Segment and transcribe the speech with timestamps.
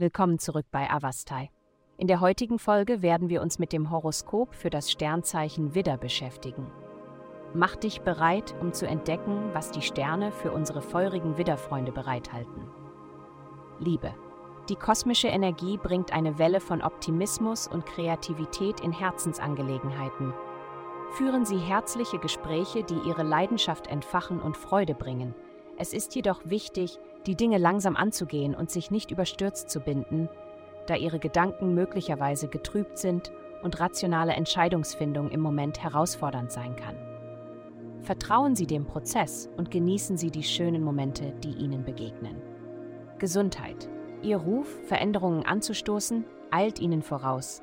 [0.00, 1.50] Willkommen zurück bei Avastai.
[1.98, 6.72] In der heutigen Folge werden wir uns mit dem Horoskop für das Sternzeichen Widder beschäftigen.
[7.52, 12.66] Mach dich bereit, um zu entdecken, was die Sterne für unsere feurigen Widderfreunde bereithalten.
[13.78, 14.14] Liebe.
[14.70, 20.32] Die kosmische Energie bringt eine Welle von Optimismus und Kreativität in Herzensangelegenheiten.
[21.10, 25.34] Führen Sie herzliche Gespräche, die Ihre Leidenschaft entfachen und Freude bringen.
[25.76, 30.28] Es ist jedoch wichtig, die Dinge langsam anzugehen und sich nicht überstürzt zu binden,
[30.86, 33.30] da ihre Gedanken möglicherweise getrübt sind
[33.62, 36.96] und rationale Entscheidungsfindung im Moment herausfordernd sein kann.
[38.02, 42.40] Vertrauen Sie dem Prozess und genießen Sie die schönen Momente, die Ihnen begegnen.
[43.18, 43.88] Gesundheit.
[44.22, 47.62] Ihr Ruf, Veränderungen anzustoßen, eilt Ihnen voraus.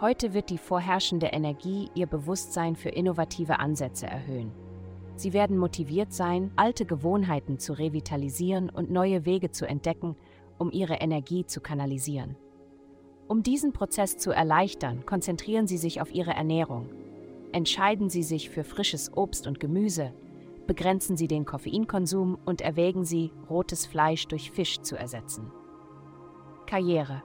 [0.00, 4.52] Heute wird die vorherrschende Energie Ihr Bewusstsein für innovative Ansätze erhöhen.
[5.18, 10.14] Sie werden motiviert sein, alte Gewohnheiten zu revitalisieren und neue Wege zu entdecken,
[10.58, 12.36] um Ihre Energie zu kanalisieren.
[13.26, 16.88] Um diesen Prozess zu erleichtern, konzentrieren Sie sich auf Ihre Ernährung.
[17.50, 20.12] Entscheiden Sie sich für frisches Obst und Gemüse,
[20.68, 25.50] begrenzen Sie den Koffeinkonsum und erwägen Sie, rotes Fleisch durch Fisch zu ersetzen.
[26.66, 27.24] Karriere.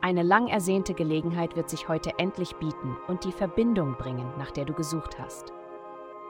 [0.00, 4.64] Eine lang ersehnte Gelegenheit wird sich heute endlich bieten und die Verbindung bringen, nach der
[4.64, 5.52] du gesucht hast.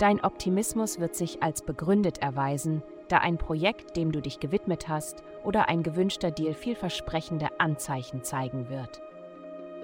[0.03, 5.23] Dein Optimismus wird sich als begründet erweisen, da ein Projekt, dem du dich gewidmet hast,
[5.45, 9.01] oder ein gewünschter Deal vielversprechende Anzeichen zeigen wird.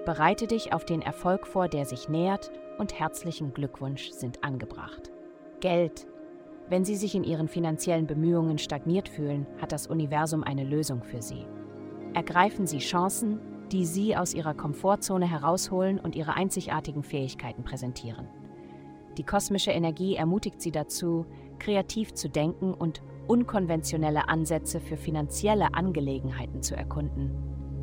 [0.03, 5.09] Bereite dich auf den Erfolg vor, der sich nähert, und herzlichen Glückwunsch sind angebracht.
[5.61, 6.05] Geld.
[6.67, 11.21] Wenn Sie sich in Ihren finanziellen Bemühungen stagniert fühlen, hat das Universum eine Lösung für
[11.21, 11.45] Sie.
[12.13, 13.39] Ergreifen Sie Chancen,
[13.71, 18.27] die Sie aus Ihrer Komfortzone herausholen und Ihre einzigartigen Fähigkeiten präsentieren.
[19.17, 21.25] Die kosmische Energie ermutigt Sie dazu,
[21.59, 27.31] kreativ zu denken und unkonventionelle Ansätze für finanzielle Angelegenheiten zu erkunden.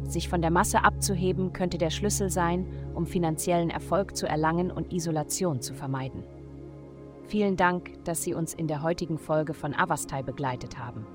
[0.05, 4.93] Sich von der Masse abzuheben könnte der Schlüssel sein, um finanziellen Erfolg zu erlangen und
[4.93, 6.23] Isolation zu vermeiden.
[7.29, 11.07] Vielen Dank, dass Sie uns in der heutigen Folge von Avastai begleitet haben.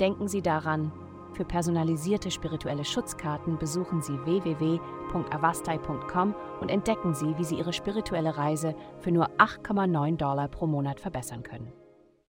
[0.00, 0.92] Denken Sie daran,
[1.32, 8.76] für personalisierte spirituelle Schutzkarten besuchen Sie www.avastai.com und entdecken Sie, wie Sie Ihre spirituelle Reise
[9.00, 11.72] für nur 8,9 Dollar pro Monat verbessern können.